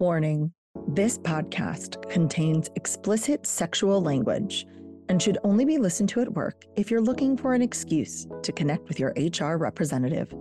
[0.00, 0.50] Warning
[0.88, 4.66] this podcast contains explicit sexual language
[5.10, 8.50] and should only be listened to at work if you're looking for an excuse to
[8.50, 10.34] connect with your HR representative.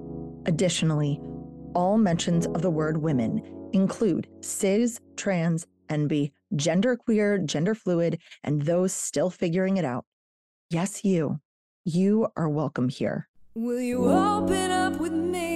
[0.45, 1.19] Additionally,
[1.75, 3.41] all mentions of the word women
[3.73, 10.05] include cis, trans, NB, genderqueer, gender fluid, and those still figuring it out.
[10.69, 11.41] Yes, you.
[11.83, 13.27] You are welcome here.
[13.55, 15.48] Will you open up with me?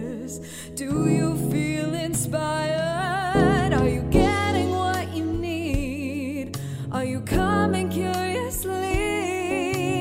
[0.75, 3.73] Do you feel inspired?
[3.73, 6.57] Are you getting what you need?
[6.91, 8.73] Are you coming curiously?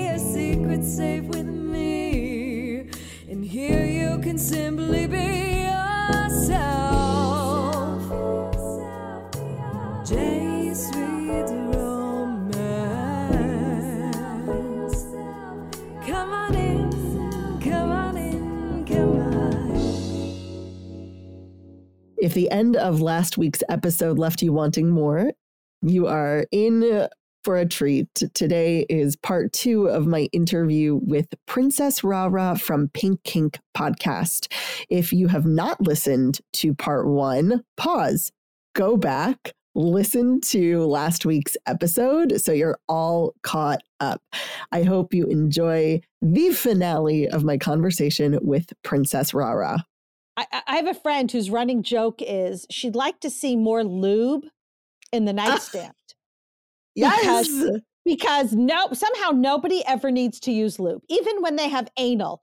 [0.09, 2.89] A secret safe with me.
[3.29, 5.26] And here you can simply be
[22.27, 25.30] If the end of last week's episode left you wanting more,
[25.80, 27.06] you are in
[27.44, 28.12] for a treat.
[28.34, 34.52] Today is part two of my interview with Princess Rara from Pink Kink podcast.
[34.91, 38.32] If you have not listened to part one, pause,
[38.74, 44.20] go back, listen to last week's episode so you're all caught up.
[44.72, 49.84] I hope you enjoy the finale of my conversation with Princess Rara.
[50.37, 54.45] I, I- have a friend whose running joke is she'd like to see more lube
[55.12, 55.93] in the nightstand
[56.95, 57.48] Yes.
[57.48, 62.41] Because- because no somehow nobody ever needs to use lube, even when they have anal.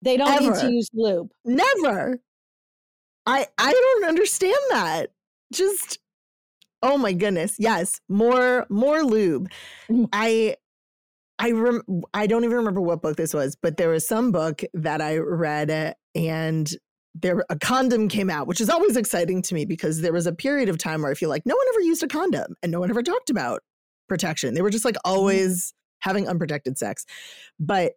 [0.00, 1.28] They don't need to use lube.
[1.44, 2.18] Never.
[3.26, 5.10] I I don't understand that.
[5.52, 5.98] Just
[6.82, 7.56] oh my goodness.
[7.58, 9.50] Yes, more more lube.
[9.90, 10.08] Mm.
[10.12, 10.56] I
[11.38, 14.62] I rem- I don't even remember what book this was, but there was some book
[14.72, 16.70] that I read uh, and
[17.14, 20.32] there a condom came out, which is always exciting to me because there was a
[20.32, 22.80] period of time where I feel like no one ever used a condom and no
[22.80, 23.62] one ever talked about
[24.08, 24.54] protection.
[24.54, 25.12] They were just like mm-hmm.
[25.12, 27.06] always having unprotected sex.
[27.58, 27.92] But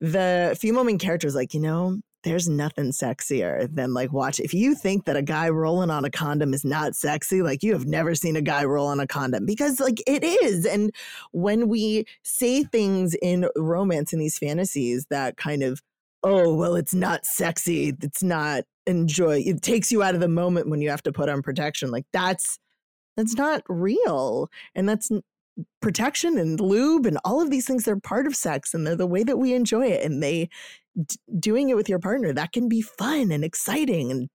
[0.00, 4.40] the female main character is like, you know, there's nothing sexier than like watch.
[4.40, 7.72] If you think that a guy rolling on a condom is not sexy, like you
[7.72, 10.64] have never seen a guy roll on a condom because like it is.
[10.64, 10.92] And
[11.32, 15.82] when we say things in romance in these fantasies that kind of,
[16.22, 20.68] oh, well, it's not sexy, it's not enjoy, it takes you out of the moment
[20.68, 21.90] when you have to put on protection.
[21.90, 22.58] Like that's
[23.16, 24.48] that's not real.
[24.74, 25.10] And that's
[25.80, 29.06] protection and lube and all of these things they're part of sex and they're the
[29.06, 30.48] way that we enjoy it and they
[31.06, 34.30] d- doing it with your partner that can be fun and exciting and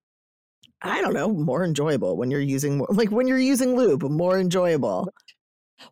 [0.83, 5.09] i don't know more enjoyable when you're using like when you're using lube more enjoyable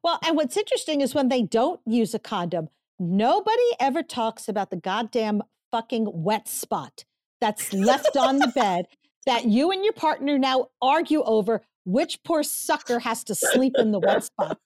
[0.03, 2.69] Well, and what's interesting is when they don't use a condom,
[3.00, 7.03] nobody ever talks about the goddamn fucking wet spot
[7.41, 8.85] that's left on the bed
[9.25, 13.91] that you and your partner now argue over which poor sucker has to sleep in
[13.91, 14.57] the wet spot.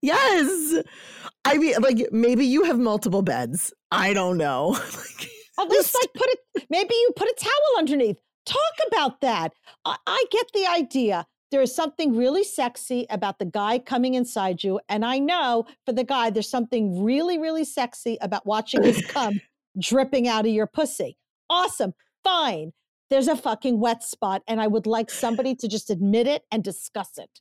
[0.00, 0.74] yes
[1.44, 6.12] i mean like maybe you have multiple beds i don't know like, At least like
[6.14, 8.20] put it maybe you put a towel underneath.
[8.44, 9.52] Talk about that.
[9.84, 11.26] I, I get the idea.
[11.50, 14.80] There is something really sexy about the guy coming inside you.
[14.88, 19.40] And I know for the guy, there's something really, really sexy about watching his cum
[19.78, 21.16] dripping out of your pussy.
[21.48, 21.94] Awesome.
[22.24, 22.72] Fine.
[23.10, 24.42] There's a fucking wet spot.
[24.48, 27.40] And I would like somebody to just admit it and discuss it.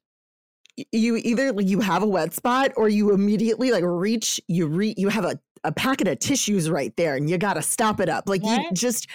[0.91, 4.93] you either like you have a wet spot or you immediately like reach you re
[4.97, 8.09] you have a, a packet of tissues right there and you got to stop it
[8.09, 9.07] up like you just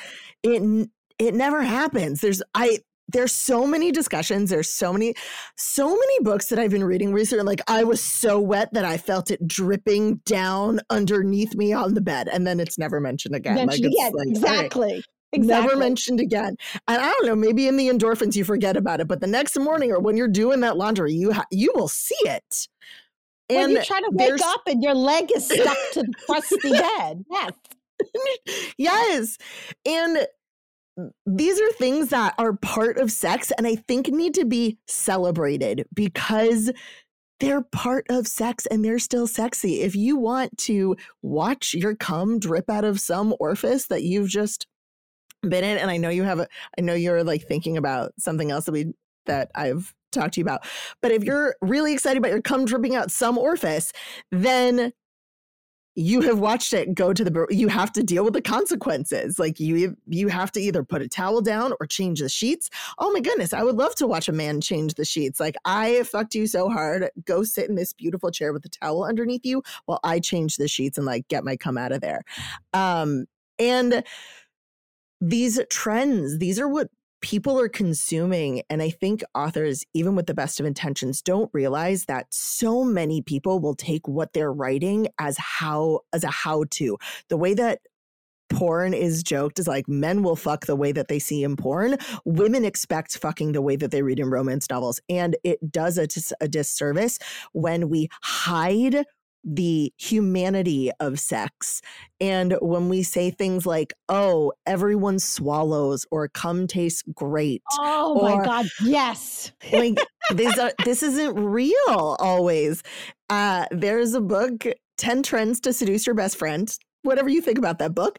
[0.43, 2.79] it it never happens there's i
[3.13, 5.15] there's so many discussions there's so many
[5.57, 8.97] so many books that i've been reading recently like i was so wet that i
[8.97, 13.57] felt it dripping down underneath me on the bed and then it's never mentioned again
[13.57, 15.05] like Mention- it's yeah, like right, exactly.
[15.33, 15.69] Exactly.
[15.69, 16.57] Never mentioned again.
[16.89, 19.57] And I don't know, maybe in the endorphins you forget about it, but the next
[19.57, 22.67] morning or when you're doing that laundry, you ha- you will see it.
[23.49, 26.71] when And you try to wake up and your leg is stuck to the crusty
[26.73, 27.25] bed.
[27.31, 27.53] Yes.
[28.77, 29.39] yes.
[29.87, 30.27] And
[31.27, 35.87] these are things that are part of sex and I think need to be celebrated
[35.95, 36.71] because
[37.41, 39.81] they're part of sex and they're still sexy.
[39.81, 44.67] If you want to watch your cum drip out of some orifice that you've just
[45.43, 46.49] been in, and I know you have a,
[46.79, 48.93] I know you're like thinking about something else that we,
[49.27, 50.67] that I've talked to you about,
[51.01, 53.93] but if you're really excited about your cum dripping out some orifice,
[54.31, 54.93] then
[55.97, 59.39] you have watched it go to the you have to deal with the consequences.
[59.39, 62.71] Like you you have to either put a towel down or change the sheets.
[62.99, 65.41] Oh my goodness i would love to watch a man change the sheets.
[65.41, 67.11] Like i fucked you so hard.
[67.25, 70.69] Go sit in this beautiful chair with a towel underneath you while i change the
[70.69, 72.23] sheets and like get my come out of there.
[72.73, 73.27] Um
[73.59, 74.05] and
[75.21, 76.89] these trends these are what
[77.21, 78.63] people are consuming.
[78.71, 83.23] And I think authors, even with the best of intentions, don't realize that so many
[83.23, 86.99] people will take what they're writing as how as a how to.
[87.29, 87.81] The way that
[88.51, 91.97] porn is joked is like men will fuck the way that they see in porn.
[92.25, 95.01] Women expect fucking the way that they read in romance novels.
[95.09, 96.09] And it does a,
[96.41, 97.19] a disservice
[97.53, 99.07] when we hide
[99.45, 101.81] the humanity of sex.
[102.21, 107.63] And when we say things like, oh, everyone swallows or cum tastes great.
[107.79, 109.53] Oh or, my God, yes.
[109.73, 109.99] like
[110.31, 112.83] this, are, this isn't real always.
[113.29, 114.67] Uh, there's a book,
[114.99, 116.71] 10 Trends to Seduce Your Best Friend,
[117.03, 118.19] whatever you think about that book.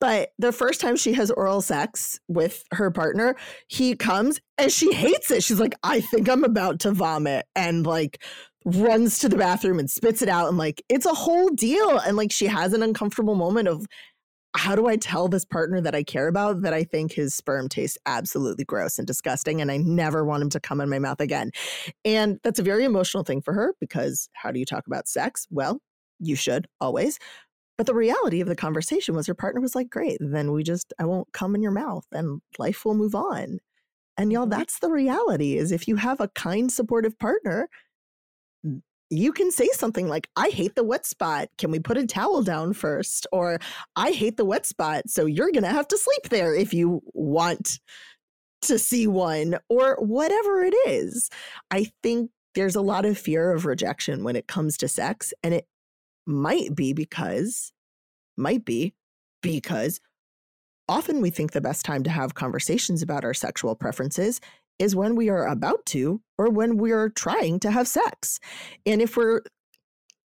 [0.00, 3.34] But the first time she has oral sex with her partner,
[3.66, 5.42] he comes and she hates it.
[5.42, 7.46] She's like, I think I'm about to vomit.
[7.56, 8.22] And like,
[8.76, 12.16] runs to the bathroom and spits it out and like it's a whole deal and
[12.16, 13.86] like she has an uncomfortable moment of
[14.56, 17.68] how do I tell this partner that I care about that I think his sperm
[17.68, 21.20] tastes absolutely gross and disgusting and I never want him to come in my mouth
[21.20, 21.50] again.
[22.04, 25.46] And that's a very emotional thing for her because how do you talk about sex?
[25.50, 25.80] Well,
[26.18, 27.18] you should always.
[27.76, 30.92] But the reality of the conversation was her partner was like, great, then we just,
[30.98, 33.60] I won't come in your mouth and life will move on.
[34.16, 34.50] And y'all, mm-hmm.
[34.50, 37.68] that's the reality is if you have a kind, supportive partner,
[39.10, 41.48] you can say something like, I hate the wet spot.
[41.56, 43.26] Can we put a towel down first?
[43.32, 43.58] Or
[43.96, 45.08] I hate the wet spot.
[45.08, 47.80] So you're going to have to sleep there if you want
[48.62, 51.30] to see one, or whatever it is.
[51.70, 55.32] I think there's a lot of fear of rejection when it comes to sex.
[55.44, 55.66] And it
[56.26, 57.72] might be because,
[58.36, 58.94] might be
[59.42, 60.00] because
[60.88, 64.40] often we think the best time to have conversations about our sexual preferences
[64.78, 68.38] is when we are about to or when we're trying to have sex.
[68.86, 69.42] And if we're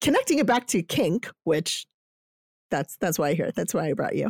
[0.02, 1.86] connecting it back to kink, which
[2.70, 4.30] that's that's why I hear that's why I brought you.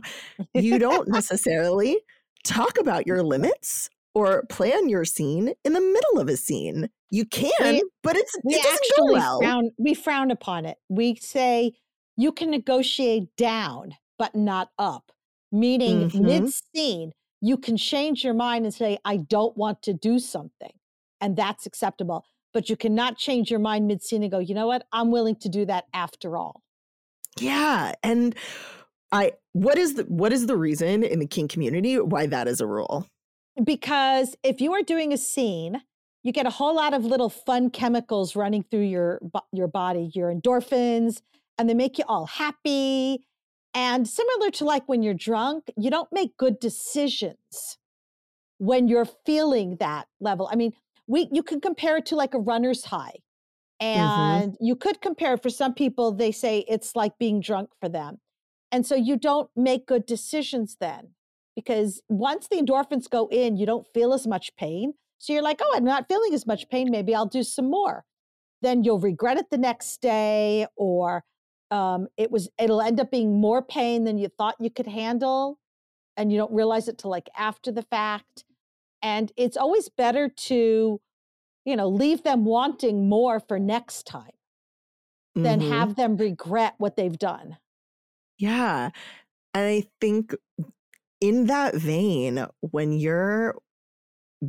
[0.53, 1.97] You don't necessarily
[2.43, 6.89] talk about your limits or plan your scene in the middle of a scene.
[7.09, 9.39] You can, we, but it's we it actually well.
[9.39, 10.77] frown we frown upon it.
[10.89, 11.73] We say
[12.17, 15.11] you can negotiate down, but not up.
[15.51, 16.25] Meaning mm-hmm.
[16.25, 20.71] mid scene, you can change your mind and say, I don't want to do something.
[21.19, 22.25] And that's acceptable.
[22.53, 24.85] But you cannot change your mind mid scene and go, you know what?
[24.91, 26.61] I'm willing to do that after all.
[27.39, 27.93] Yeah.
[28.03, 28.35] And
[29.11, 32.61] I what is the what is the reason in the kink community why that is
[32.61, 33.07] a rule?
[33.61, 35.81] Because if you are doing a scene,
[36.23, 39.21] you get a whole lot of little fun chemicals running through your
[39.51, 41.21] your body, your endorphins,
[41.57, 43.25] and they make you all happy
[43.73, 47.77] and similar to like when you're drunk, you don't make good decisions
[48.57, 50.49] when you're feeling that level.
[50.51, 50.73] I mean,
[51.07, 53.15] we you can compare it to like a runner's high.
[53.81, 53.99] Mm-hmm.
[53.99, 54.65] And mm-hmm.
[54.65, 58.19] you could compare for some people, they say it's like being drunk for them.
[58.71, 61.09] And so you don't make good decisions then
[61.55, 64.93] because once the endorphins go in, you don't feel as much pain.
[65.17, 66.89] So you're like, oh, I'm not feeling as much pain.
[66.89, 68.05] Maybe I'll do some more.
[68.61, 71.23] Then you'll regret it the next day, or
[71.71, 75.57] um, it was it'll end up being more pain than you thought you could handle
[76.17, 78.43] and you don't realize it till like after the fact
[79.01, 80.99] and it's always better to
[81.65, 84.23] you know leave them wanting more for next time
[85.35, 85.43] mm-hmm.
[85.43, 87.57] than have them regret what they've done
[88.37, 88.89] yeah
[89.53, 90.35] and i think
[91.21, 93.55] in that vein when you're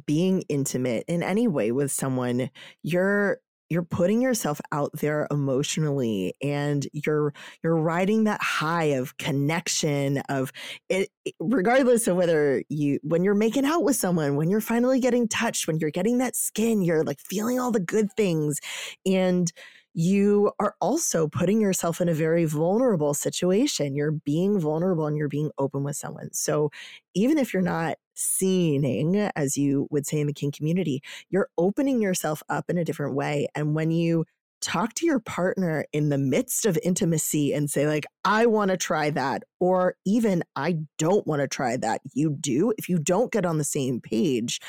[0.07, 2.51] being intimate in any way with someone
[2.83, 3.39] you're
[3.73, 10.53] you're putting yourself out there emotionally and you're you're riding that high of connection of
[10.91, 11.09] it
[11.41, 15.67] regardless of whether you when you're making out with someone when you're finally getting touched
[15.67, 18.61] when you're getting that skin you're like feeling all the good things
[19.07, 19.53] and
[19.95, 23.95] you are also putting yourself in a very vulnerable situation.
[23.95, 26.33] You're being vulnerable and you're being open with someone.
[26.33, 26.71] So
[27.15, 32.01] even if you're not seeing, as you would say in the kink community, you're opening
[32.01, 33.49] yourself up in a different way.
[33.55, 34.25] And when you
[34.63, 38.77] talk to your partner in the midst of intimacy and say like i want to
[38.77, 43.33] try that or even i don't want to try that you do if you don't
[43.33, 44.61] get on the same page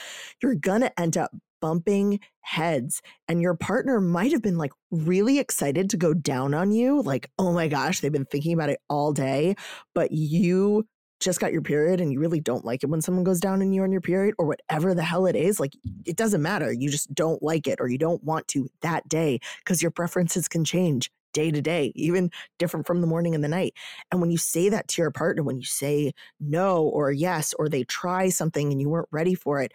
[0.41, 1.31] you're going to end up
[1.63, 6.73] bumping heads and your partner might have been like really excited to go down on
[6.73, 9.55] you like oh my gosh they've been thinking about it all day
[9.95, 10.85] but you
[11.21, 13.71] just got your period and you really don't like it when someone goes down on
[13.71, 15.73] you on your period or whatever the hell it is, like
[16.05, 16.73] it doesn't matter.
[16.73, 20.49] You just don't like it or you don't want to that day because your preferences
[20.49, 22.29] can change day to day, even
[22.59, 23.73] different from the morning and the night.
[24.11, 27.69] And when you say that to your partner, when you say no or yes, or
[27.69, 29.71] they try something and you weren't ready for it,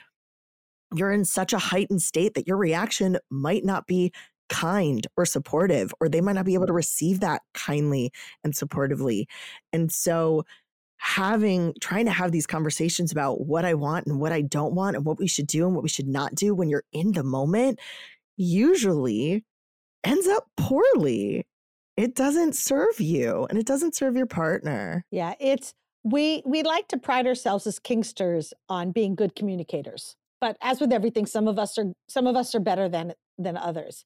[0.94, 4.12] you're in such a heightened state that your reaction might not be
[4.48, 8.10] kind or supportive, or they might not be able to receive that kindly
[8.42, 9.26] and supportively.
[9.72, 10.44] And so,
[11.00, 14.96] having trying to have these conversations about what I want and what I don't want
[14.96, 17.22] and what we should do and what we should not do when you're in the
[17.22, 17.78] moment
[18.36, 19.44] usually
[20.02, 21.46] ends up poorly.
[21.96, 25.04] It doesn't serve you and it doesn't serve your partner.
[25.10, 30.16] Yeah, it's we we like to pride ourselves as kinksters on being good communicators.
[30.40, 33.56] But as with everything, some of us are some of us are better than than
[33.56, 34.04] others.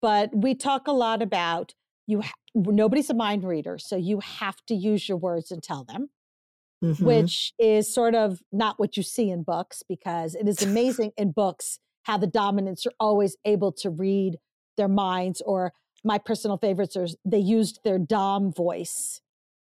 [0.00, 1.74] But we talk a lot about
[2.06, 5.84] you ha- nobody's a mind reader, so you have to use your words and tell
[5.84, 6.10] them.
[6.84, 7.00] Mhm.
[7.04, 11.30] which is sort of not what you see in books because it is amazing in
[11.30, 14.36] books how the dominants are always able to read
[14.76, 19.20] their minds or my personal favorites are they used their dom voice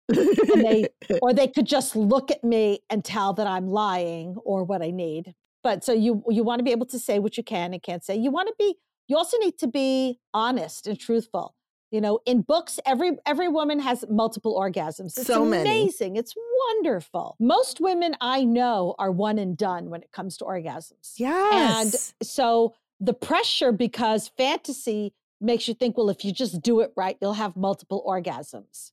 [0.07, 0.87] they-
[1.23, 4.91] or they could just look at me and tell that i'm lying or what i
[4.91, 5.33] need
[5.67, 8.01] but so you you want to be able to say what you can and can't
[8.01, 8.15] say.
[8.15, 8.75] You want to be
[9.09, 11.55] you also need to be honest and truthful.
[11.91, 15.17] You know in books every every woman has multiple orgasms.
[15.17, 15.69] It's So many.
[15.69, 16.15] amazing.
[16.15, 16.33] It's
[16.67, 17.35] wonderful.
[17.37, 21.15] Most women i know are one and done when it comes to orgasms.
[21.17, 22.13] Yes.
[22.21, 26.93] And so the pressure because fantasy makes you think well if you just do it
[26.95, 28.91] right you'll have multiple orgasms.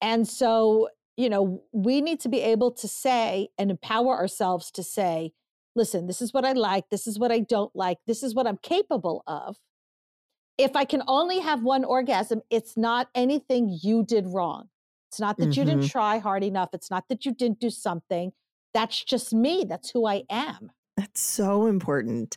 [0.00, 4.82] And so you know we need to be able to say and empower ourselves to
[4.82, 5.32] say
[5.76, 8.46] listen this is what i like this is what i don't like this is what
[8.46, 9.56] i'm capable of.
[10.58, 14.68] If i can only have one orgasm it's not anything you did wrong.
[15.10, 18.32] It's not that you didn't try hard enough it's not that you didn't do something
[18.74, 20.70] that's just me that's who i am.
[20.96, 22.36] That's so important.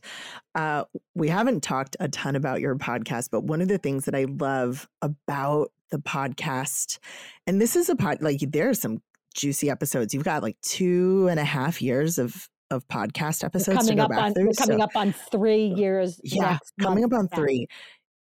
[0.55, 4.15] Uh, we haven't talked a ton about your podcast, but one of the things that
[4.15, 7.00] I love about the podcast,
[7.48, 9.00] and this is a pod, like there are some
[9.36, 10.13] juicy episodes.
[10.13, 14.04] You've got like two and a half years of of podcast episodes to coming go
[14.04, 14.51] up back on through.
[14.58, 17.68] coming so- up on three uh, years yeah, coming up on three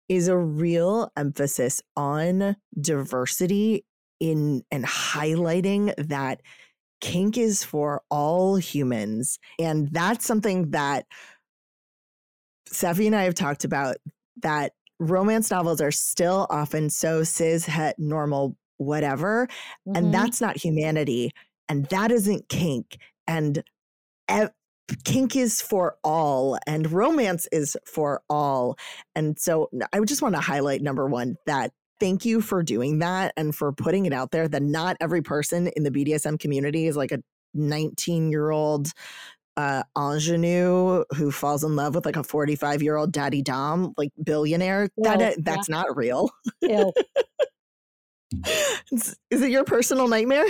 [0.08, 3.84] is a real emphasis on diversity
[4.20, 6.40] in and highlighting that
[7.00, 9.38] kink is for all humans.
[9.58, 11.06] And that's something that
[12.70, 13.96] Seffi and I have talked about
[14.42, 19.48] that romance novels are still often so cis, het, normal, whatever.
[19.88, 19.96] Mhm.
[19.96, 21.32] And that's not humanity.
[21.68, 22.96] And that isn't kink.
[23.26, 23.62] And
[24.28, 24.52] ev-
[25.04, 28.76] kink is for all, and romance is for all.
[29.14, 33.32] And so i just want to highlight number one that thank you for doing that
[33.36, 36.96] and for putting it out there that not every person in the BDSM community is
[36.96, 37.18] like a
[37.54, 38.92] 19 year old
[39.56, 44.10] uh ingenue who falls in love with like a 45 year old daddy dom like
[44.22, 46.30] billionaire that uh, that's not real.
[48.92, 50.46] Is is it your personal nightmare?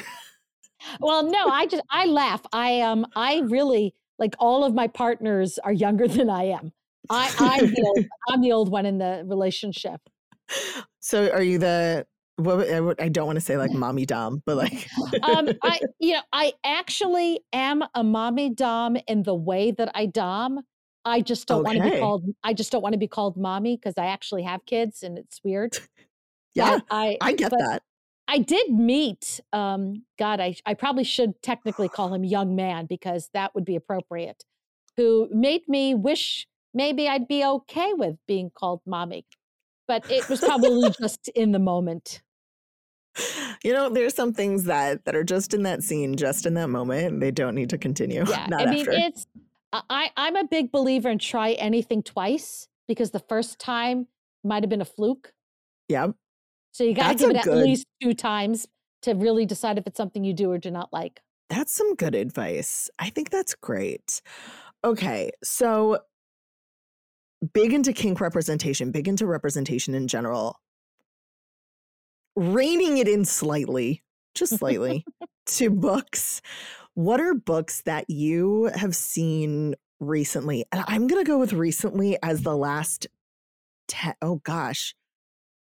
[1.01, 2.43] Well no i just i laugh.
[2.53, 6.73] I um i really like all of my partners are younger than i am.
[7.11, 10.01] I i'm the old, i'm the old one in the relationship.
[11.01, 12.07] So are you the
[12.37, 14.87] what I would- I don't want to say like mommy dom but like
[15.23, 20.07] um i you know i actually am a mommy dom in the way that i
[20.07, 20.61] dom
[21.05, 23.77] i just don't want to be called i just don't want to be called mommy
[23.77, 25.79] because i actually have kids and it's weird
[26.55, 27.83] yeah i i get that
[28.29, 33.31] I did meet, um, God, I, I probably should technically call him young man because
[33.35, 34.43] that would be appropriate,
[34.97, 39.27] who made me wish maybe I'd be okay with being called mommy.
[39.87, 42.21] But it was probably just in the moment.
[43.65, 46.69] you know there's some things that that are just in that scene just in that
[46.69, 48.47] moment they don't need to continue Yeah.
[48.51, 49.27] not I mean, after it's,
[49.73, 54.07] I, I'm a big believer in try anything twice because the first time
[54.45, 55.33] might have been a fluke.
[55.89, 56.09] yeah
[56.73, 58.67] So you got to give it at good- least two times
[59.03, 61.21] to really decide if it's something you do or do not like.
[61.49, 62.91] That's some good advice.
[62.99, 64.21] I think that's great.
[64.85, 65.99] Okay, so
[67.53, 70.59] big into kink representation, big into representation in general.
[72.37, 74.03] Reining it in slightly,
[74.35, 75.05] just slightly,
[75.47, 76.43] to books.
[76.95, 80.65] What are books that you have seen recently?
[80.73, 83.07] And I'm going to go with recently as the last
[83.89, 84.95] te- oh gosh.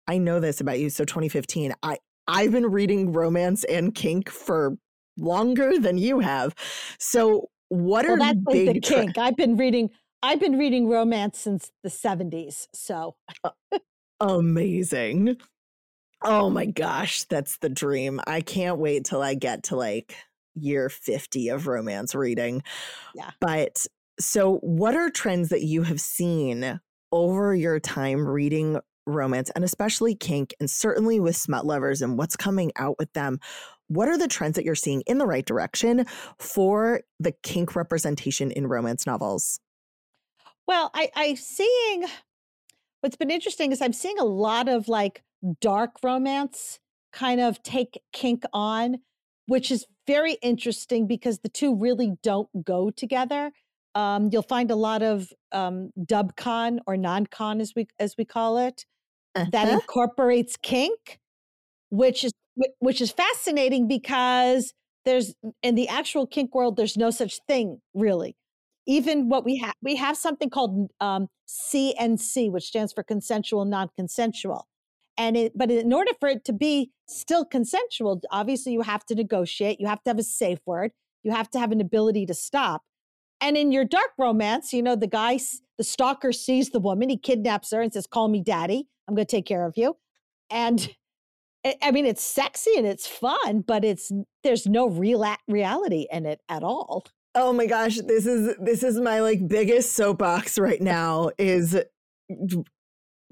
[0.07, 0.91] I know this about you.
[0.91, 1.75] So 2015.
[1.83, 4.77] I I've been reading romance and kink for
[5.17, 6.55] longer than you have.
[6.99, 9.19] So what Well, are that's like the big tre- kink.
[9.19, 9.91] I've been reading.
[10.23, 12.67] I've been reading romance since the '70s.
[12.75, 13.17] So
[14.21, 15.37] amazing?
[16.23, 18.21] Oh my gosh, that's the dream.
[18.27, 20.15] I can't wait till I get to like
[20.55, 22.63] year 50 of romance reading.
[23.15, 23.31] Yeah.
[23.41, 23.87] But
[24.19, 26.81] so what are trends that you have seen
[27.13, 32.37] over your time reading romance and especially kink, and certainly with smut lovers and what's
[32.37, 33.41] coming out with them,
[33.89, 36.07] what are the trends that you're seeing in the right direction
[36.39, 39.59] for the kink representation in romance novels?
[40.69, 42.05] Well, I, I seeing
[43.01, 45.25] what's been interesting is I'm seeing a lot of like
[45.61, 46.79] dark romance
[47.13, 48.99] kind of take kink on,
[49.47, 53.53] which is very interesting because the two really don't go together.
[53.95, 58.15] Um, you'll find a lot of um, dub con or non con, as we as
[58.17, 58.85] we call it,
[59.35, 59.51] uh-huh.
[59.53, 61.19] that incorporates kink,
[61.91, 62.33] which is
[62.79, 64.73] which is fascinating because
[65.05, 68.37] there's in the actual kink world there's no such thing really.
[68.87, 74.67] Even what we have we have something called um, CNC, which stands for consensual non-consensual.
[75.21, 79.15] And it, but in order for it to be still consensual, obviously you have to
[79.15, 79.79] negotiate.
[79.79, 80.93] You have to have a safe word.
[81.23, 82.85] You have to have an ability to stop.
[83.39, 85.39] And in your dark romance, you know, the guy,
[85.77, 88.89] the stalker sees the woman, he kidnaps her and says, Call me daddy.
[89.07, 89.99] I'm going to take care of you.
[90.49, 90.89] And
[91.83, 94.11] I mean, it's sexy and it's fun, but it's
[94.43, 97.05] there's no real reality in it at all.
[97.35, 101.79] Oh my gosh, this is this is my like biggest soapbox right now is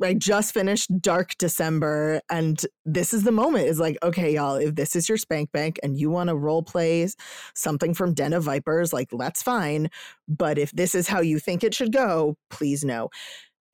[0.03, 3.69] I just finished Dark December, and this is the moment.
[3.69, 6.63] Is like, okay, y'all, if this is your spank bank and you want to role
[6.63, 7.09] play
[7.55, 9.89] something from Den of Vipers, like that's fine.
[10.29, 13.11] But if this is how you think it should go, please no.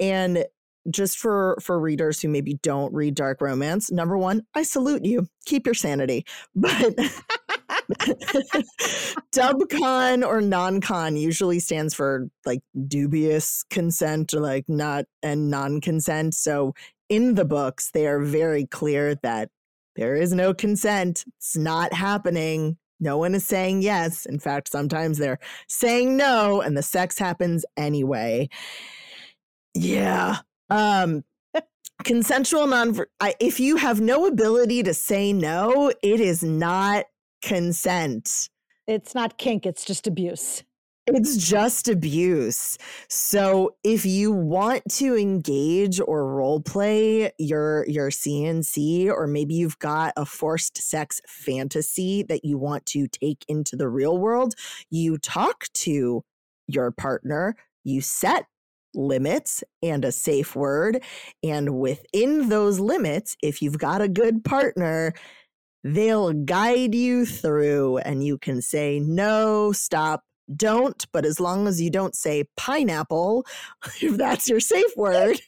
[0.01, 0.45] And
[0.91, 5.27] just for for readers who maybe don't read dark romance, number one, I salute you.
[5.47, 6.25] Keep your sanity.
[6.55, 6.97] But
[9.33, 16.35] Dubcon or non-con usually stands for like dubious consent or like not and non-consent.
[16.35, 16.75] So
[17.09, 19.51] in the books, they are very clear that
[19.97, 21.25] there is no consent.
[21.39, 22.79] It's not happening.
[23.01, 24.25] No one is saying yes.
[24.27, 28.49] In fact, sometimes they're saying no and the sex happens anyway.
[29.75, 30.39] Yeah.
[30.71, 31.25] Um
[32.05, 32.99] consensual non
[33.41, 37.07] if you have no ability to say no, it is not
[37.43, 38.51] consent.
[38.87, 40.63] It's not kink, it's just abuse.
[41.07, 42.79] It's just abuse.
[43.11, 49.79] So if you want to engage or role play your your CNC or maybe you've
[49.79, 54.55] got a forced sex fantasy that you want to take into the real world,
[54.89, 56.25] you talk to
[56.67, 58.47] your partner, you set
[58.95, 61.03] limits and a safe word
[61.43, 65.13] and within those limits if you've got a good partner
[65.85, 70.25] they'll guide you through and you can say no, stop,
[70.57, 71.07] don't.
[71.13, 73.47] But as long as you don't say pineapple,
[74.03, 75.41] if that's your safe word,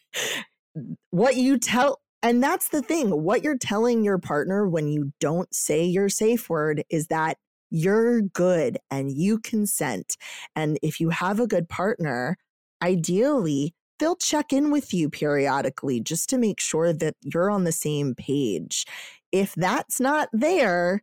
[1.10, 5.52] what you tell, and that's the thing, what you're telling your partner when you don't
[5.54, 7.38] say your safe word is that
[7.70, 10.16] you're good and you consent.
[10.54, 12.36] And if you have a good partner,
[12.82, 17.72] ideally, they'll check in with you periodically just to make sure that you're on the
[17.72, 18.84] same page
[19.32, 21.02] if that's not there,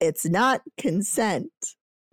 [0.00, 1.52] it's not consent.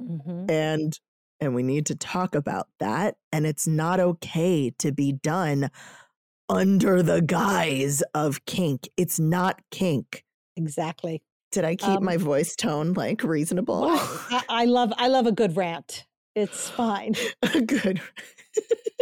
[0.02, 0.50] Mm-hmm.
[0.50, 1.00] And
[1.42, 5.70] and we need to talk about that and it's not okay to be done
[6.50, 8.90] under the guise of kink.
[8.98, 10.26] It's not kink.
[10.58, 11.24] Exactly.
[11.52, 13.86] Did I keep um, my voice tone like reasonable?
[13.90, 16.06] I, I love I love a good rant.
[16.40, 17.16] It's fine.
[17.66, 18.02] good.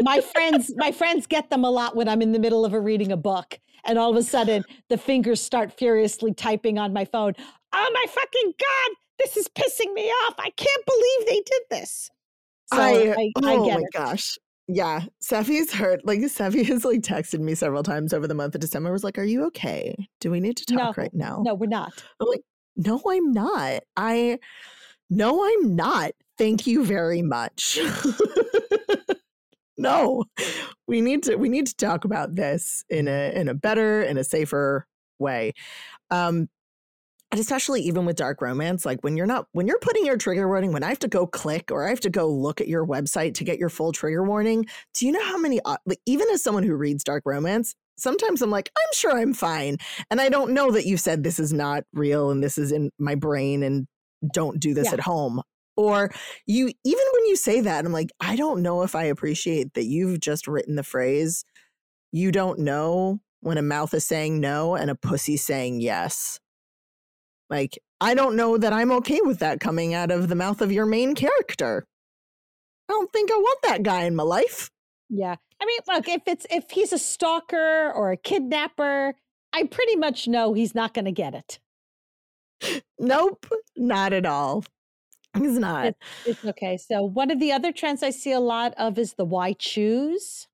[0.02, 2.80] my friends my friends get them a lot when I'm in the middle of a
[2.80, 7.06] reading a book and all of a sudden the fingers start furiously typing on my
[7.06, 7.34] phone.
[7.74, 10.36] Oh my fucking god, this is pissing me off.
[10.40, 12.10] I can't believe they did this.
[12.74, 13.94] So I, I, oh I my it.
[13.94, 14.38] gosh.
[14.70, 16.06] Yeah, Seffi's hurt.
[16.06, 18.92] Like Seffi has like texted me several times over the month of December.
[18.92, 19.96] Was like, "Are you okay?
[20.20, 22.04] Do we need to talk no, right now?" No, we're not.
[22.20, 22.42] I'm like,
[22.76, 23.84] "No, I'm not.
[23.96, 24.40] I,
[25.10, 26.12] no, I'm not.
[26.38, 27.80] Thank you very much."
[29.78, 30.24] no
[30.88, 34.18] we need to we need to talk about this in a in a better in
[34.18, 34.88] a safer
[35.20, 35.54] way
[36.10, 36.50] um
[37.32, 40.48] and especially even with dark romance like when you're not when you're putting your trigger
[40.48, 42.86] warning when i have to go click or i have to go look at your
[42.86, 44.66] website to get your full trigger warning
[44.96, 48.42] do you know how many uh, like, even as someone who reads dark romance sometimes
[48.42, 49.78] i'm like i'm sure i'm fine
[50.10, 52.90] and i don't know that you said this is not real and this is in
[52.98, 53.88] my brain and
[54.34, 54.94] don't do this yeah.
[54.94, 55.42] at home
[55.78, 56.12] or
[56.48, 59.86] you, even when you say that, I'm like, I don't know if I appreciate that
[59.86, 61.46] you've just written the phrase,
[62.12, 66.40] you don't know when a mouth is saying no and a pussy saying yes.
[67.50, 70.72] Like, I don't know that I'm okay with that coming out of the mouth of
[70.72, 71.86] your main character.
[72.90, 74.72] I don't think I want that guy in my life.
[75.10, 75.36] Yeah.
[75.62, 79.14] I mean, look, if it's if he's a stalker or a kidnapper,
[79.54, 81.60] I pretty much know he's not going to get it.
[83.00, 84.64] Nope, not at all.
[85.38, 85.88] He's not.
[85.88, 86.78] It's, it's okay.
[86.78, 90.48] So one of the other trends I see a lot of is the why choose.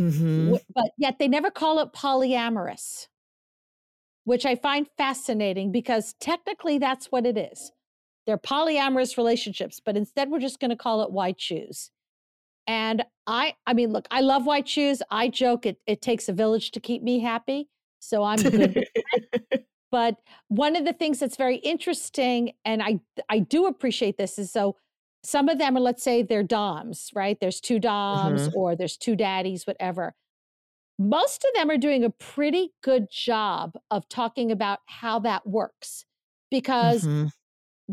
[0.00, 0.58] Mhm.
[0.74, 3.06] but yet they never call it polyamorous,
[4.24, 7.70] which I find fascinating because technically that's what it is.
[8.26, 11.90] They're polyamorous relationships, but instead we're just going to call it why choose.
[12.66, 15.02] And I, I mean, look, I love why choose.
[15.10, 17.68] I joke it, it takes a village to keep me happy.
[18.00, 18.88] So I'm good.
[19.94, 24.50] But one of the things that's very interesting, and I, I do appreciate this, is
[24.50, 24.76] so
[25.22, 27.38] some of them are, let's say, they're doms, right?
[27.40, 30.16] There's two doms or there's two daddies, whatever.
[30.98, 36.04] Most of them are doing a pretty good job of talking about how that works
[36.50, 37.30] because Mhm.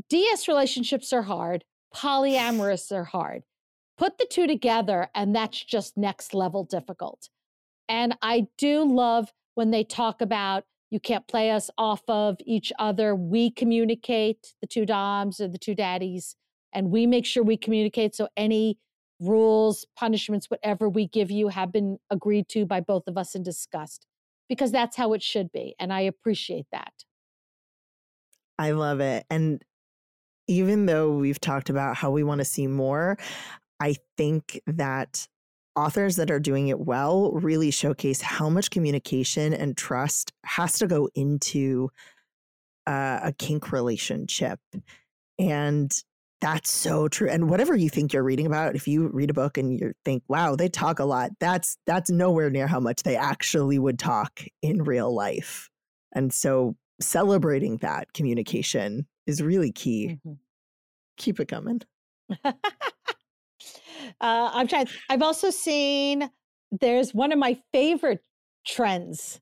[0.10, 3.44] DS relationships are hard, polyamorous are hard.
[3.98, 7.30] Put the two together, and that's just next level difficult.
[7.90, 12.72] And I do love when they talk about you can't play us off of each
[12.78, 13.16] other.
[13.16, 16.36] We communicate, the two Doms or the two daddies,
[16.74, 18.14] and we make sure we communicate.
[18.14, 18.78] So any
[19.20, 23.46] rules, punishments, whatever we give you have been agreed to by both of us and
[23.46, 24.06] discussed
[24.50, 25.76] because that's how it should be.
[25.80, 26.92] And I appreciate that.
[28.60, 29.26] I love it.
[29.30, 29.64] And
[30.48, 33.18] even though we've talked about how we want to see more,
[33.80, 35.28] I think that
[35.76, 40.88] authors that are doing it well really showcase how much communication and trust has to
[40.88, 41.90] go into
[42.88, 44.60] uh, a kink relationship.
[45.40, 45.92] And
[46.42, 47.30] that's so true.
[47.30, 50.24] And whatever you think you're reading about, if you read a book and you think,
[50.28, 54.42] wow, they talk a lot, that's that's nowhere near how much they actually would talk
[54.62, 55.70] in real life.
[56.14, 60.20] And so celebrating that communication is really key.
[60.26, 60.38] Mhm.
[61.18, 61.82] Keep it coming.
[64.22, 64.88] uh, I'm trying.
[65.10, 66.30] I've also seen
[66.72, 68.24] there's one of my favorite
[68.66, 69.42] trends,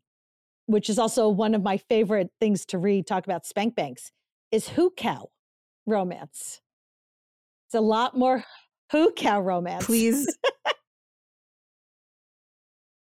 [0.66, 3.08] which is also one of my favorite things to read.
[3.08, 4.12] Talk about spank banks
[4.52, 5.28] is hucow
[5.86, 6.62] romance.
[7.68, 8.44] It's a lot more
[8.92, 9.86] hucow romance.
[9.86, 10.38] Please.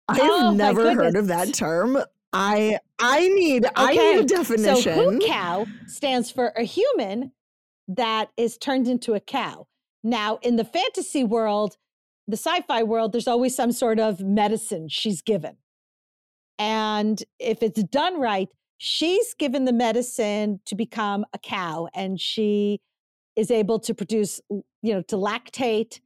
[0.10, 1.98] I've Oh, never heard of that term.
[2.34, 4.96] I I need I need a definition.
[4.96, 7.32] So hucow stands for a human
[7.88, 9.68] that is turned into a cow.
[10.04, 11.78] Now, in the fantasy world,
[12.28, 15.58] the sci-fi world, there's always some sort of medicine she's given.
[16.60, 22.82] And if it's done right, she's given the medicine to become a cow and she
[23.36, 26.00] is able to produce, you know, to lactate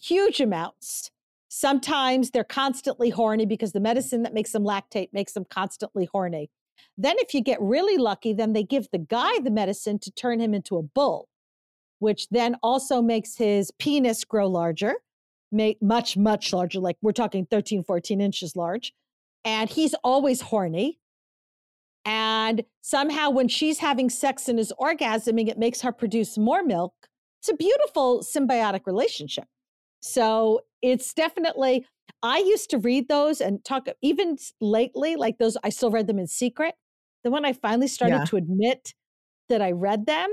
[0.00, 1.10] huge amounts.
[1.48, 6.50] Sometimes they're constantly horny because the medicine that makes them lactate makes them constantly horny.
[6.96, 10.40] Then, if you get really lucky, then they give the guy the medicine to turn
[10.40, 11.28] him into a bull,
[12.00, 14.94] which then also makes his penis grow larger,
[15.52, 16.80] make much, much larger.
[16.80, 18.92] Like we're talking 13, 14 inches large.
[19.44, 20.98] And he's always horny.
[22.04, 26.94] And somehow, when she's having sex and is orgasming, it makes her produce more milk.
[27.40, 29.44] It's a beautiful symbiotic relationship.
[30.00, 31.86] So it's definitely,
[32.22, 36.18] I used to read those and talk, even lately, like those, I still read them
[36.18, 36.74] in secret.
[37.22, 38.24] Then when I finally started Yeah.
[38.24, 38.94] to admit
[39.50, 40.30] that I read them,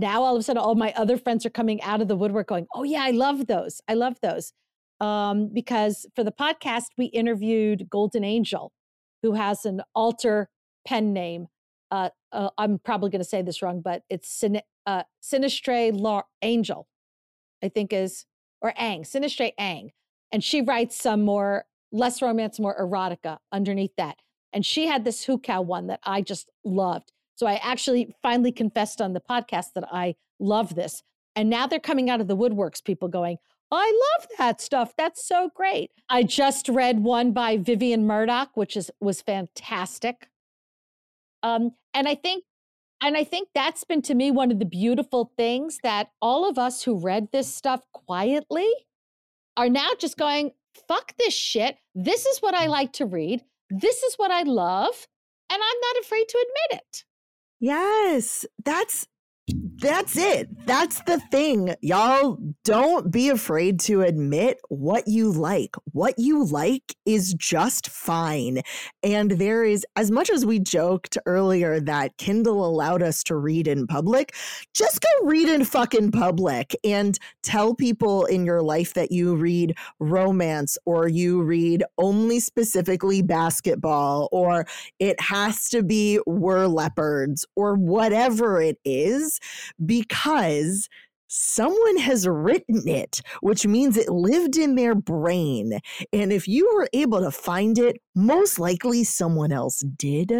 [0.00, 2.48] now all of a sudden all my other friends are coming out of the woodwork
[2.48, 3.80] going, oh, yeah, I love those.
[3.88, 4.52] I love those.
[5.00, 8.72] Um, because for the podcast, we interviewed Golden Angel,
[9.22, 10.50] who has an alter
[10.86, 11.46] pen name.
[11.90, 16.26] Uh, uh, I'm probably going to say this wrong, but it's Sin- uh, Sinistre Lar-
[16.42, 16.86] Angel,
[17.62, 18.26] I think is,
[18.60, 19.90] or Ang, Sinistre Ang.
[20.32, 24.16] And she writes some more, less romance, more erotica underneath that.
[24.52, 27.12] And she had this hucow one that I just loved.
[27.40, 31.02] So I actually finally confessed on the podcast that I love this.
[31.34, 33.38] And now they're coming out of the woodworks, people going,
[33.70, 33.86] I
[34.20, 34.92] love that stuff.
[34.98, 35.90] That's so great.
[36.10, 40.28] I just read one by Vivian Murdoch, which is was fantastic.
[41.42, 42.44] Um, and I think
[43.00, 46.58] and I think that's been to me one of the beautiful things that all of
[46.58, 48.68] us who read this stuff quietly
[49.56, 50.50] are now just going,
[50.86, 51.78] fuck this shit.
[51.94, 53.40] This is what I like to read.
[53.70, 55.06] This is what I love.
[55.50, 57.04] And I'm not afraid to admit it.
[57.60, 59.06] Yes, that's
[59.80, 60.66] that's it.
[60.66, 61.74] That's the thing.
[61.80, 65.74] Y'all don't be afraid to admit what you like.
[65.92, 68.60] What you like is just fine.
[69.02, 73.66] And there is, as much as we joked earlier that Kindle allowed us to read
[73.66, 74.34] in public,
[74.74, 79.74] just go read in fucking public and tell people in your life that you read
[79.98, 84.66] romance or you read only specifically basketball or
[84.98, 89.40] it has to be were leopards or whatever it is
[89.84, 90.88] because
[91.28, 95.78] someone has written it, which means it lived in their brain.
[96.12, 100.32] And if you were able to find it, most likely someone else did,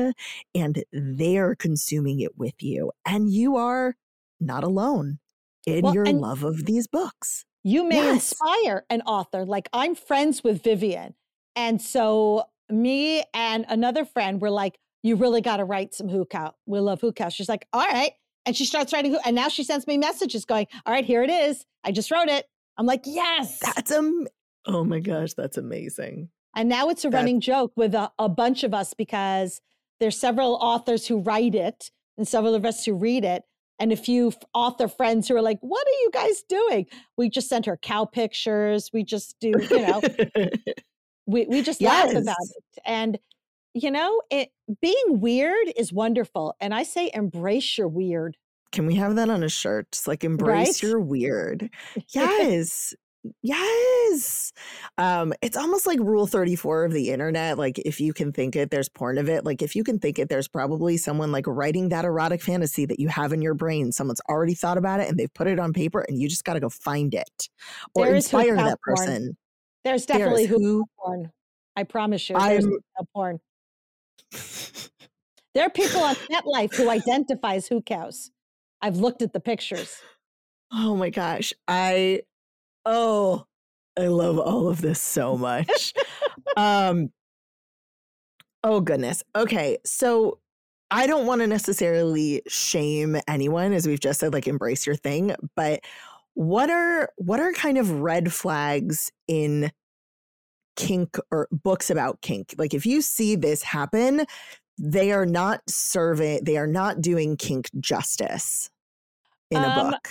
[0.55, 2.91] and they're consuming it with you.
[3.07, 3.95] And you are
[4.41, 5.19] not alone
[5.67, 7.45] in Well, your love of these books.
[7.63, 8.09] You may Yes.
[8.09, 9.45] inspire an author.
[9.45, 11.15] Like I'm friends with Vivian,
[11.57, 16.55] And so me and another friend were like, you really got to write some hucow.
[16.67, 17.33] We love hucow.
[17.33, 18.13] She's like, all right.
[18.47, 21.31] And she starts writing, and now she sends me messages going, all right, here it
[21.31, 21.65] is.
[21.85, 22.47] I just wrote it.
[22.79, 23.59] I'm like, yes.
[23.61, 24.27] That's um.
[24.67, 26.29] Oh my gosh, that's amazing.
[26.57, 29.61] And now it's a That's- running joke with a, a bunch of us because
[30.01, 33.45] there's several authors who write it and several of us who read it.
[33.79, 36.87] And a few author friends who are like, what are you guys doing?
[37.17, 38.91] We just sent her cow pictures.
[38.93, 40.03] We just do, you know,
[41.27, 42.83] we, we just laugh about it.
[42.85, 43.19] And,
[43.73, 46.55] you know, it being weird is wonderful.
[46.61, 48.37] And I say embrace your weird.
[48.73, 49.91] Can we have that on a shirt?
[49.93, 50.83] Just like embrace Right?
[50.83, 51.71] your weird.
[52.15, 52.95] Yes.
[53.43, 54.53] yes.
[54.99, 57.59] Um, it's almost like rule 34 of the internet.
[57.59, 59.45] Like if you can think it, there's porn of it.
[59.45, 62.99] Like if you can think it, there's probably someone like writing that erotic fantasy that
[63.01, 63.93] you have in your brain.
[63.93, 66.61] Someone's already thought about it and they've put it on paper and you just gotta
[66.61, 67.49] go find it.
[67.95, 68.97] Or There inspire that porn.
[68.97, 69.37] person.
[69.85, 71.31] There's definitely who who porn.
[71.77, 73.39] I promise you, there's I'm porn.
[75.55, 78.31] There are people on FetLife who identify as hucows.
[78.81, 79.97] I've looked at the pictures.
[80.73, 81.53] Oh my gosh.
[81.67, 82.23] I
[82.87, 83.47] oh,
[83.99, 85.93] I love all of this so much.
[86.57, 87.11] um
[88.63, 89.25] oh goodness.
[89.35, 89.79] Okay.
[89.85, 90.39] So
[90.91, 95.35] I don't want to necessarily shame anyone as we've just said like embrace your thing,
[95.57, 95.81] but
[96.35, 99.73] what are what are kind of red flags in
[100.77, 102.55] kink or books about kink?
[102.59, 104.25] Like if you see this happen,
[104.79, 108.71] they are not serving they are not doing kink justice
[109.51, 110.09] in a Um, book.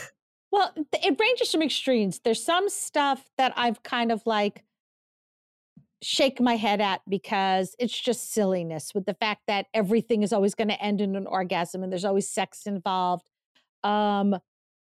[0.52, 2.20] Well, it ranges from extremes.
[2.24, 4.64] There's some stuff that I've kind of like
[6.02, 10.56] shake my head at because it's just silliness with the fact that everything is always
[10.56, 13.30] going to end in an orgasm and there's always sex involved.
[13.84, 14.38] Um,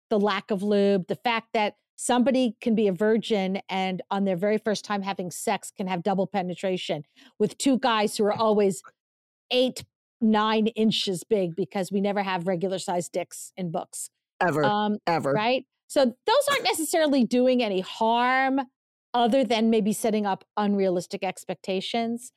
[0.09, 4.35] the lack of lube, the fact that somebody can be a virgin and on their
[4.35, 7.03] very first time having sex can have double penetration
[7.39, 8.81] with two guys who are always
[9.51, 9.83] eight,
[10.21, 14.09] nine inches big because we never have regular sized dicks in books.
[14.41, 14.63] Ever.
[14.65, 15.31] Um, ever.
[15.31, 15.65] right?
[15.87, 18.61] So those aren't necessarily doing any harm
[19.13, 22.33] other than maybe setting up unrealistic expectations.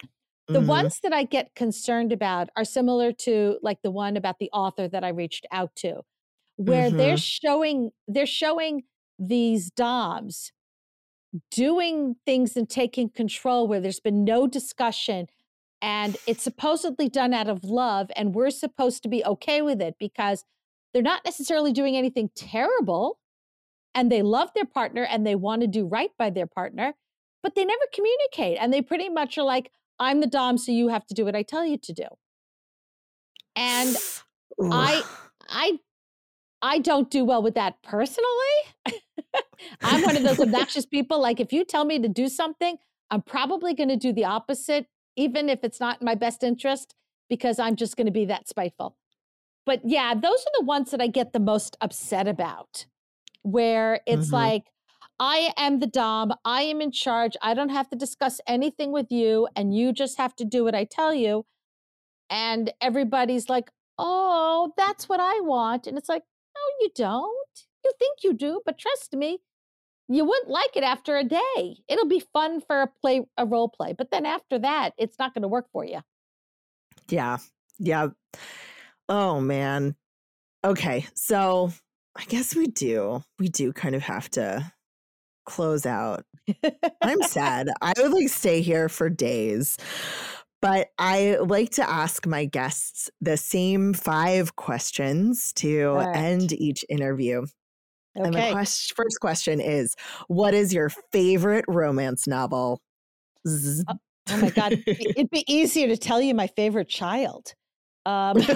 [0.47, 0.67] The Mhm.
[0.67, 4.87] ones that I get concerned about are similar to like the one about the author
[4.87, 6.03] that I reached out to,
[6.57, 8.85] where they're showing they're showing
[9.19, 10.53] these DOMs
[11.51, 15.27] doing things and taking control where there's been no discussion
[15.81, 19.95] and it's supposedly done out of love and we're supposed to be okay with it
[20.01, 20.45] because
[20.93, 23.19] they're not necessarily doing anything terrible
[23.95, 26.95] and they love their partner and they want to do right by their partner
[27.43, 30.89] but they never communicate and they pretty much are like i'm the dom so you
[30.89, 32.07] have to do what i tell you to do
[33.59, 33.97] and
[34.63, 35.03] I
[35.49, 35.79] I
[36.63, 38.29] I don't do well with that personally.
[39.83, 41.21] I'm one of those obnoxious people.
[41.21, 42.79] Like if you tell me to do something,
[43.11, 44.87] I'm probably going to do the opposite,
[45.17, 46.95] even if it's not in my best interest,
[47.29, 48.97] because I'm just going to be that spiteful.
[49.67, 52.87] But yeah, those are the ones that I get the most upset about,
[53.43, 54.33] where it's Mhm.
[54.33, 54.73] like,
[55.21, 59.11] I am the Dom, I am in charge, I don't have to discuss anything with
[59.11, 61.45] you, and you just have to do what I tell you.
[62.31, 65.87] And everybody's like, oh, that's what I want.
[65.87, 66.23] And it's like,
[66.55, 67.67] no, you don't.
[67.85, 69.39] You think you do, but trust me,
[70.09, 71.77] you wouldn't like it after a day.
[71.89, 75.35] It'll be fun for a play, a role play, but then after that, it's not
[75.35, 76.01] going to work for you.
[77.09, 77.39] Yeah.
[77.79, 78.09] Yeah.
[79.09, 79.95] Oh man.
[80.65, 81.07] Okay.
[81.15, 81.73] So
[82.17, 83.23] I guess we do.
[83.39, 84.73] We do kind of have to
[85.47, 86.25] close out.
[87.03, 87.71] I'm sad.
[87.81, 89.77] I would like stay here for days.
[90.61, 96.17] But I like to ask my guests the same five questions to right.
[96.17, 97.47] end each interview.
[98.25, 98.53] And the Okay.
[98.53, 99.95] quest- first question is
[100.29, 102.81] What is your favorite romance novel?
[103.47, 103.85] Zzz.
[103.89, 104.73] Oh my God.
[104.87, 107.55] It'd be- easier to tell you my favorite child.
[108.07, 108.37] Um,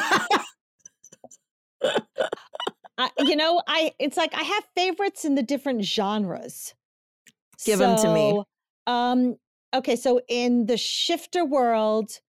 [2.98, 6.74] I, you know, I it's like I have favorites in the different genres.
[7.64, 8.42] Give them to me.
[8.86, 9.36] Um,
[9.74, 12.20] okay, so in the shifter world,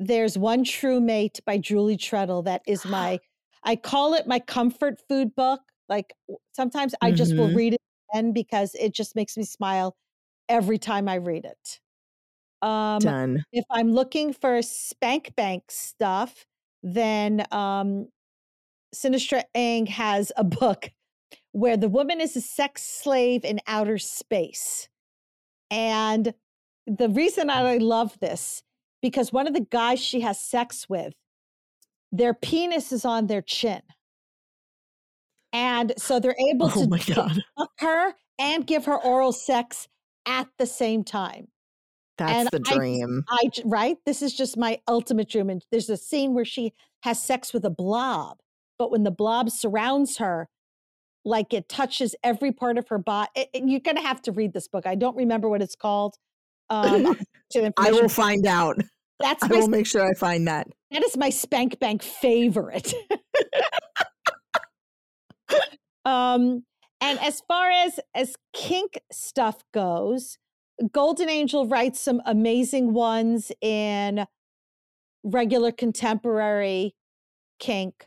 [0.00, 2.44] there's One True Mate by Julie Trettel.
[2.44, 3.20] That is my
[3.62, 5.60] I call it my comfort food book.
[5.88, 6.14] Like
[6.52, 7.54] sometimes I just will Mhm.
[7.54, 7.80] read it
[8.12, 9.96] again because it just makes me smile
[10.48, 11.80] every time I read it.
[12.62, 13.44] Um, Done.
[13.52, 16.46] if I'm looking for spank bank stuff,
[16.82, 18.08] then um,
[18.94, 20.90] Sinistra Ang has a book
[21.52, 24.88] where the woman is a sex slave in outer space.
[25.70, 26.34] And
[26.86, 28.62] the reason I love this,
[29.02, 31.14] because one of the guys she has sex with,
[32.12, 33.82] their penis is on their chin.
[35.54, 37.40] And so they're able Oh to my God.
[37.56, 39.88] fuck her and give her oral sex
[40.26, 41.48] at the same time.
[42.18, 43.24] That's And the I- dream.
[43.30, 43.96] I j- right.
[44.04, 45.48] This is just my ultimate dream.
[45.50, 46.72] And there's a scene where she
[47.04, 48.38] has sex with a blob,
[48.78, 50.48] but when the blob surrounds her,
[51.24, 53.30] like it touches every part of her body.
[53.54, 54.86] you're gonna have to read this book.
[54.86, 56.16] I don't remember what it's called.
[56.70, 58.76] Um, I'll get you the I will find out.
[59.20, 60.66] That's I will make sure I find that.
[60.90, 62.92] that is my spank bank favorite.
[66.04, 66.64] um,
[67.00, 70.38] and as far as as kink stuff goes,
[70.92, 74.26] Golden Angel writes some amazing ones in
[75.22, 76.94] regular contemporary
[77.58, 78.06] kink.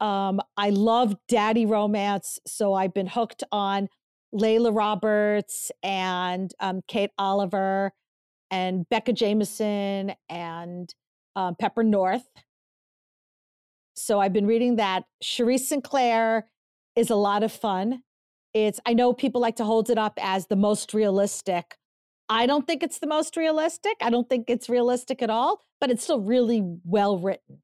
[0.00, 3.88] Um, I love daddy romance, so I've been hooked on
[4.34, 7.92] Layla Roberts and um, Kate Oliver
[8.50, 10.94] and Becca Jameson and
[11.34, 12.26] um, Pepper North.
[13.94, 15.04] So I've been reading that.
[15.22, 16.46] Cherise Sinclair
[16.96, 18.02] is a lot of fun.
[18.54, 21.76] It's I know people like to hold it up as the most realistic.
[22.28, 23.94] I don't think it's the most realistic.
[24.00, 27.62] I don't think it's realistic at all, but it's still really well written.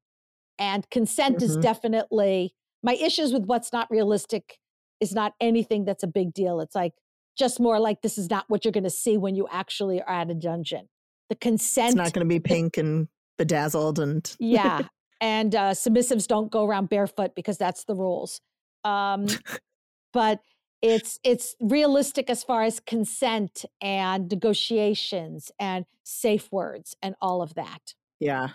[0.57, 1.61] And consent is Mhm.
[1.61, 4.59] definitely my issues with what's not realistic
[4.99, 6.59] is not anything that's a big deal.
[6.61, 6.93] It's like
[7.37, 10.13] just more like this is not what you're going to see when you actually are
[10.13, 10.87] at a dungeon.
[11.29, 14.83] The consent It's not going to be pink and bedazzled and yeah.
[15.21, 18.41] And uh, submissives don't go around barefoot because that's the rules.
[18.83, 19.27] Um,
[20.13, 20.39] but
[20.81, 27.53] it's it's realistic as far as consent and negotiations and safe words and all of
[27.55, 27.93] that.
[28.19, 28.49] yeah.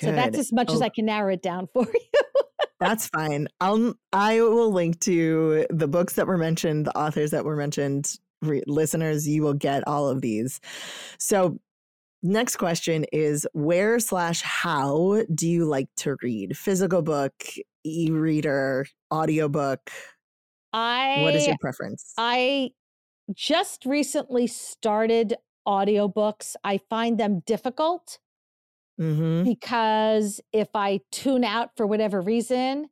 [0.00, 0.84] So that's as much as Oh.
[0.84, 2.22] I can narrow it down for you.
[2.80, 3.46] That's fine.
[3.60, 8.12] I'll I will link to the books that were mentioned, the authors that were mentioned.
[8.42, 10.60] Re- listeners, you will get all of these.
[11.18, 11.58] So,
[12.24, 16.58] next question is: Where slash how do you like to read?
[16.58, 17.32] Physical book,
[17.84, 19.90] e-reader, audiobook.
[20.72, 22.12] I What is your preference?
[22.18, 22.70] I
[23.32, 26.56] just recently started audiobooks.
[26.64, 28.18] I find them difficult.
[29.00, 29.44] mm-hmm.
[29.44, 32.88] because if I tune out for whatever reason,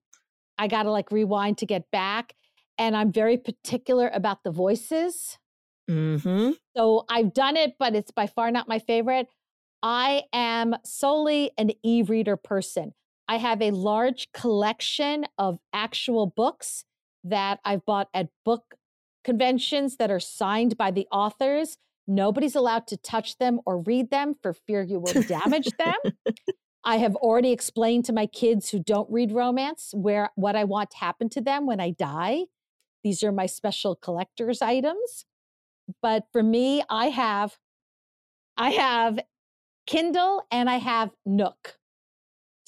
[0.59, 2.35] I got to like rewind to get back.
[2.79, 5.39] And I'm very particular about the voices.
[5.91, 6.53] Mm-hmm.
[6.77, 9.29] So I've done it, but it's by far not my favorite.
[9.83, 12.95] I am solely an e reader person.
[13.29, 16.85] I have a large collection of actual books
[17.25, 18.75] that I've bought at book
[19.25, 21.77] conventions that are signed by the authors.
[22.07, 25.95] Nobody's allowed to touch them or read them for fear you will damage them.
[26.85, 30.91] I have already explained to my kids who don't read romance where what I want
[30.91, 32.47] to happen to them when I die.
[33.05, 35.25] These are my special collector's items.
[36.01, 37.57] But for me, I have
[38.57, 39.21] I have
[39.87, 41.79] Kindle and I have Nook.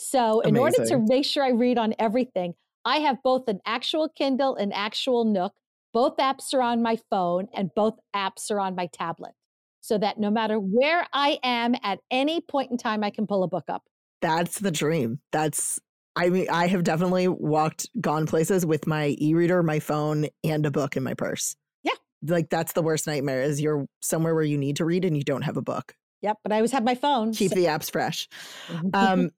[0.05, 4.09] So in order to make sure I read on everything, I have both an actual
[4.09, 5.53] Kindle and actual Nook.
[5.93, 9.33] Both apps are on my phone and both apps are on my tablet.
[9.81, 13.43] So that no matter where I am at any point in time, I can pull
[13.43, 13.83] a book up.
[14.21, 15.21] That's the dream.
[15.31, 15.79] That's
[16.17, 20.71] I mean, I have definitely walked, gone places with my e-reader, my phone, and a
[20.71, 21.57] book in my purse.
[21.83, 21.95] Yeah.
[22.23, 25.25] Like that's the worst nightmare is you're somewhere where you need to read and you
[25.25, 25.95] don't have a book.
[26.23, 27.33] Yep, but I always have my phone.
[27.33, 28.29] Keep so- the apps fresh.
[28.95, 29.31] Um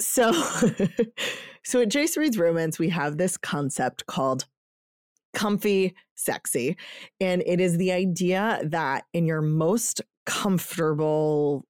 [0.00, 0.32] so
[1.64, 4.46] so at Jayce Reads Romance, we have this concept called
[5.34, 6.76] comfy sexy.
[7.20, 11.64] And it is the idea that in your most comfortable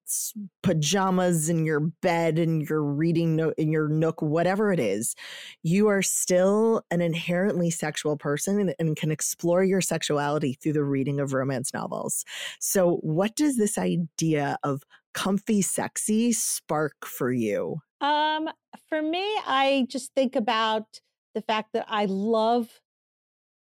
[0.65, 5.15] pajamas in your bed and your reading note in your nook whatever it is
[5.63, 10.83] you are still an inherently sexual person and, and can explore your sexuality through the
[10.83, 12.25] reading of romance novels
[12.59, 14.83] so what does this idea of
[15.23, 18.49] comfy sexy spark for you Um,
[18.89, 21.01] for me, I just think about
[21.35, 22.81] the fact that I love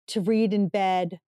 [0.09, 1.19] to read in bed.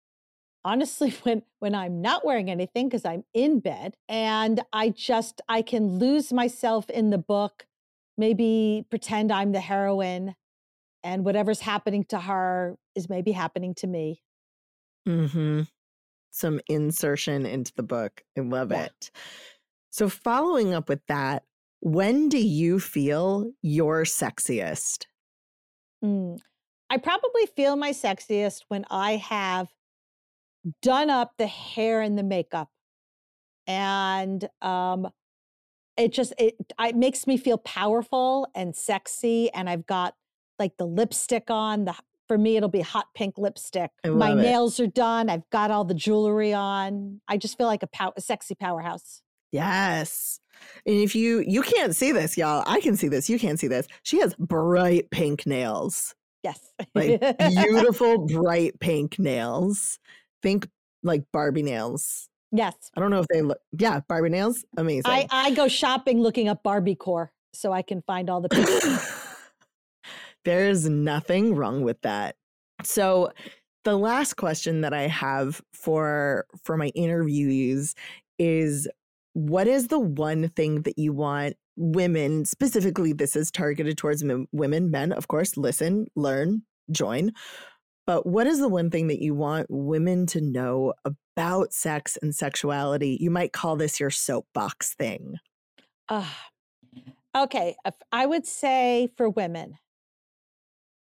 [0.64, 5.62] Honestly, when when I'm not wearing anything because I'm in bed and I just I
[5.62, 7.66] can lose myself in the book,
[8.18, 10.34] maybe pretend I'm the heroine
[11.02, 14.22] and whatever's happening to her is maybe happening to me.
[15.08, 15.62] Mm-hmm.
[16.30, 18.22] Some insertion into the book.
[18.36, 18.84] I love Yeah.
[18.86, 19.10] it.
[19.90, 21.44] So, following up with that,
[21.80, 25.06] when do you feel your sexiest?
[26.04, 26.38] Mm.
[26.88, 29.68] I probably feel my sexiest when I have
[30.82, 32.68] done up the hair and the makeup.
[33.66, 35.08] And um
[35.96, 40.14] it just it, it makes me feel powerful and sexy and I've got
[40.58, 41.94] like the lipstick on the
[42.26, 43.90] for me it'll be hot pink lipstick.
[44.04, 44.36] My it.
[44.36, 45.28] nails are done.
[45.28, 47.20] I've got all the jewelry on.
[47.28, 49.22] I just feel like a, pow- a sexy powerhouse.
[49.52, 50.40] Yes.
[50.86, 53.28] And if you you can't see this, y'all, I can see this.
[53.28, 53.86] You can't see this.
[54.02, 56.14] She has bright pink nails.
[56.42, 56.58] Yes.
[56.94, 59.98] Like beautiful bright pink nails.
[60.42, 60.68] Think
[61.02, 62.28] like Barbie nails.
[62.52, 62.74] Yes.
[62.96, 63.60] I don't know if they look.
[63.78, 65.02] Yeah, Barbie nails, amazing.
[65.06, 69.26] I, I go shopping looking up Barbie core so I can find all the pictures.
[70.44, 72.36] There's nothing wrong with that.
[72.82, 73.30] So
[73.84, 77.94] the last question that I have for for my interviewees
[78.38, 78.88] is
[79.32, 84.46] what is the one thing that you want women specifically this is targeted towards m-
[84.52, 87.30] women men of course listen learn join
[88.06, 92.34] but what is the one thing that you want women to know about sex and
[92.34, 95.36] sexuality you might call this your soapbox thing
[96.08, 96.26] Uh,
[97.36, 97.76] okay.
[98.10, 99.78] I would say for women,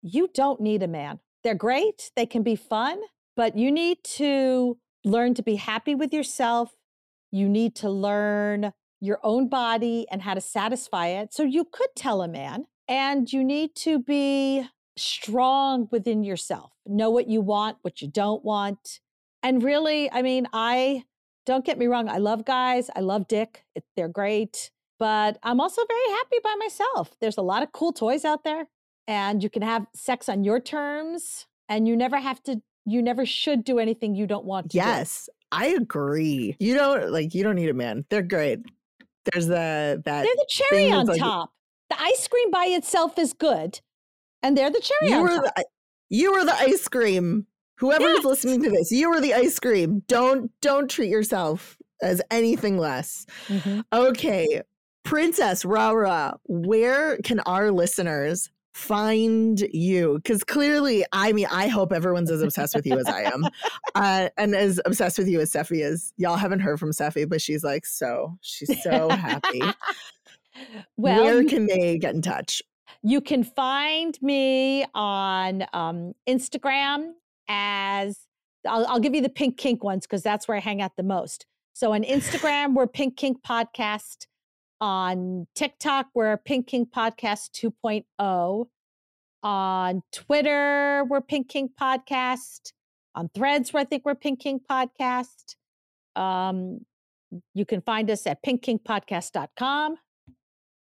[0.03, 1.21] you don't need a man.
[1.43, 3.01] They're great, they can be fun,
[3.37, 6.75] but you need to learn to be happy with yourself.
[7.33, 11.35] You need to learn your own body and how to satisfy it.
[11.35, 16.71] So you could tell a man, and you need to be strong within yourself.
[16.87, 19.01] Know what you want, what you don't want.
[19.43, 21.05] And really, I mean, I
[21.47, 24.71] don't get me wrong, I love guys, I love dick, it, they're great
[25.03, 27.17] but I'm also very happy by myself.
[27.21, 28.69] There's a lot of cool toys out there,
[29.09, 33.27] and you can have sex on your terms, and you never have to, you never
[33.27, 34.77] should do anything you don't want to.
[35.27, 35.42] do.
[35.53, 36.57] I agree.
[36.59, 38.05] You don't like you don't need a man.
[38.11, 38.61] They're great.
[39.33, 41.53] There's the that They're the cherry on like- top.
[41.91, 43.81] The ice cream by itself is good,
[44.43, 45.55] and they're the cherry you on were top.
[45.57, 45.65] the
[46.09, 47.47] you were the ice cream.
[47.79, 50.03] Whoever is listening to this you were the ice cream.
[50.09, 53.27] Don't don't treat yourself as anything less.
[53.49, 53.85] Mhm.
[53.93, 54.63] okay
[55.05, 60.15] princess rara where can our listeners find you.
[60.15, 63.45] Because clearly i mean i hope everyone's as obsessed with you as i am.
[63.95, 66.15] Uh, and as obsessed with you as Steffi is.
[66.17, 69.61] Y'all haven't heard from Steffi but she's like so she's so happy.
[70.99, 72.63] Well, where can they get in touch?
[73.03, 77.13] You can find me on um, Instagram
[77.49, 78.19] as
[78.69, 81.03] I'll, I'll give you the Pink Kink ones because that's where I hang out the
[81.03, 81.47] most.
[81.73, 84.27] So on Instagram, we're Pink Kink Podcast.
[84.83, 87.51] On TikTok, we're Pink Kink Podcast
[87.85, 88.67] 2.0.
[89.45, 92.73] On Twitter, we're Pink Kink Podcast.
[93.15, 95.55] On Threads, where I think we're Pink Kink Podcast.
[96.17, 96.81] Um,
[97.55, 99.99] you can find us at pinkkinkpodcast.com.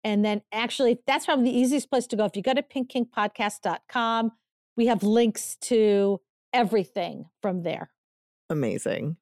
[0.05, 2.23] And then actually, that's probably the easiest place to go.
[2.23, 4.31] If you go to pinkkinkpodcast.com,
[4.77, 6.21] we have links to
[6.53, 7.89] everything from there.
[8.49, 9.17] Amazing.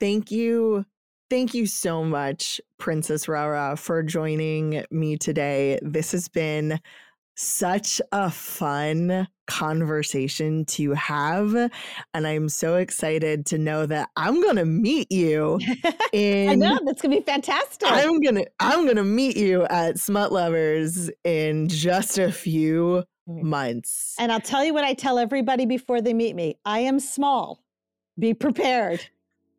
[0.00, 0.86] Thank you.
[1.30, 5.78] Thank you so much, Princess Rara, for joining me today.
[5.82, 6.80] This has been
[7.36, 11.54] such a fun conversation to have.
[12.14, 15.60] And I'm so excited to know that I'm gonna meet you
[16.12, 17.88] in I know that's gonna be fantastic.
[17.90, 23.42] I'm gonna I'm gonna meet you at Smut Lovers in just a few Mm.
[23.42, 24.14] months.
[24.18, 26.54] and I'll tell you what I tell everybody before they meet me.
[26.64, 27.62] I am small.
[28.18, 29.06] Be prepared.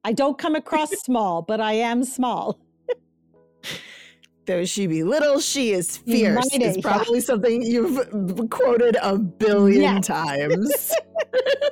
[0.03, 2.59] I don't come across small, but I am small.
[4.45, 6.35] Though she be little, she is fierce.
[6.51, 6.73] mighty, yeah.
[6.81, 10.07] probably something you've quoted a billion Yes.
[10.07, 10.93] times.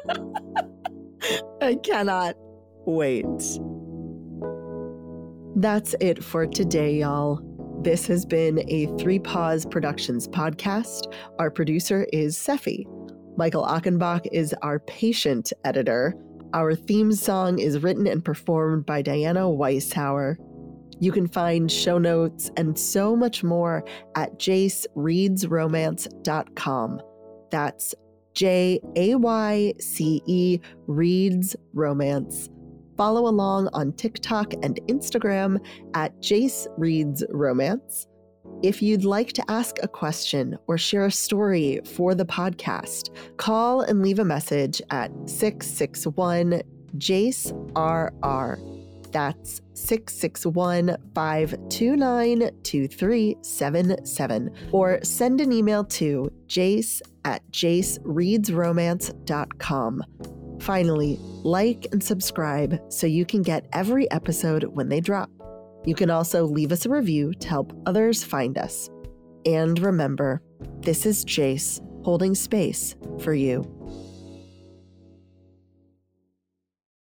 [1.62, 2.36] I cannot
[2.86, 3.26] wait.
[5.56, 7.42] That's it for today, y'all.
[7.82, 11.12] This has been a Three Paws Productions podcast.
[11.40, 12.86] Our producer is Seffi.
[13.38, 16.14] Michael Achenbach is our patient editor.
[16.54, 20.38] Our theme song is written and performed by Diana Weishauer.
[21.00, 23.84] You can find show notes and so much more
[24.16, 27.02] at jaycereadsromance.com.
[27.52, 27.96] That's
[28.34, 32.50] J A Y C E Reads Romance.
[32.96, 35.60] Follow along on TikTok and Instagram
[35.94, 38.07] at Jayce Reads Romance.
[38.64, 43.82] If you'd like to ask a question or share a story for the podcast, call
[43.82, 46.64] and leave a message at 661
[46.98, 48.58] Jayce RR.
[49.12, 54.52] That's 661 529 2377.
[54.72, 60.04] Or send an email to jayce at jaycereadsromance.com.
[60.62, 65.30] Finally, like and subscribe so you can get every episode when they drop.
[65.88, 68.90] You can also leave us a review to help others find us.
[69.46, 70.42] And remember,
[70.82, 73.77] this is Jayce holding space for you.